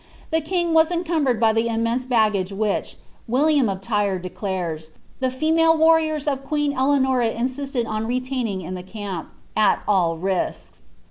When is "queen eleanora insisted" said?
6.43-7.85